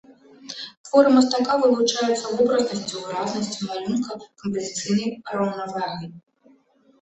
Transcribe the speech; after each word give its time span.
Творы 0.85 1.09
мастака 1.15 1.53
вылучаюцца 1.63 2.31
вобразнасцю, 2.39 3.03
выразнасцю 3.09 3.61
малюнка, 3.73 4.17
кампазіцыйнай 4.45 5.11
раўнавагай. 5.39 6.11